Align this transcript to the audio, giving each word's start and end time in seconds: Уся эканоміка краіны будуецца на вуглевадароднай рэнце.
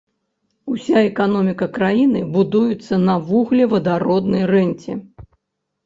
Уся 0.75 0.99
эканоміка 1.09 1.67
краіны 1.77 2.19
будуецца 2.39 2.93
на 3.07 3.21
вуглевадароднай 3.31 4.43
рэнце. 4.57 4.91